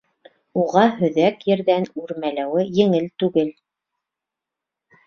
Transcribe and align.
Уға 0.61 0.85
һөҙәк 1.01 1.45
ерҙән 1.51 1.85
үрмәләүе 2.05 2.67
еңел 2.81 3.09
түгел. 3.25 3.57